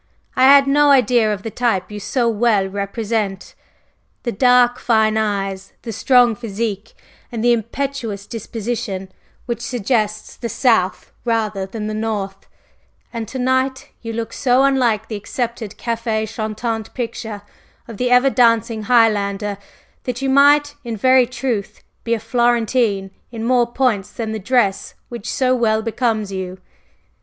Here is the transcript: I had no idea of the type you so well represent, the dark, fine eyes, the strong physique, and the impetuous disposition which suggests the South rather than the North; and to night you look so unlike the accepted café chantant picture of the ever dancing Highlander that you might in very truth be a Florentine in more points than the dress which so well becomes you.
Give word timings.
I 0.35 0.45
had 0.45 0.65
no 0.65 0.89
idea 0.89 1.31
of 1.31 1.43
the 1.43 1.51
type 1.51 1.91
you 1.91 1.99
so 1.99 2.27
well 2.27 2.65
represent, 2.67 3.53
the 4.23 4.31
dark, 4.31 4.79
fine 4.79 5.15
eyes, 5.15 5.73
the 5.83 5.91
strong 5.91 6.33
physique, 6.33 6.95
and 7.31 7.43
the 7.43 7.53
impetuous 7.53 8.25
disposition 8.25 9.11
which 9.45 9.61
suggests 9.61 10.35
the 10.35 10.49
South 10.49 11.11
rather 11.23 11.67
than 11.67 11.85
the 11.85 11.93
North; 11.93 12.47
and 13.13 13.27
to 13.27 13.37
night 13.37 13.89
you 14.01 14.11
look 14.11 14.33
so 14.33 14.63
unlike 14.63 15.07
the 15.07 15.15
accepted 15.15 15.75
café 15.77 16.27
chantant 16.27 16.91
picture 16.95 17.43
of 17.87 17.97
the 17.97 18.09
ever 18.09 18.31
dancing 18.31 18.81
Highlander 18.85 19.59
that 20.05 20.19
you 20.19 20.29
might 20.31 20.73
in 20.83 20.97
very 20.97 21.27
truth 21.27 21.83
be 22.03 22.15
a 22.15 22.19
Florentine 22.19 23.11
in 23.29 23.43
more 23.43 23.71
points 23.71 24.09
than 24.11 24.31
the 24.31 24.39
dress 24.39 24.95
which 25.09 25.31
so 25.31 25.53
well 25.55 25.83
becomes 25.83 26.31
you. 26.31 26.57